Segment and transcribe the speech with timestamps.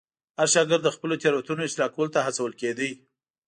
[0.37, 2.89] هر شاګرد د خپلو تېروتنو اصلاح کولو ته هڅول کېده.